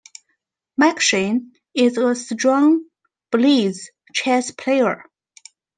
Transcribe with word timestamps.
McShane 0.81 1.51
is 1.75 1.95
a 1.99 2.15
strong 2.15 2.85
blitz 3.31 3.91
chess 4.15 4.49
player. 4.49 5.03